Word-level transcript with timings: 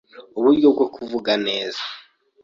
Uburyo 0.37 0.67
bwo 0.75 0.85
kuvuga 0.95 1.31
neza 1.47 1.83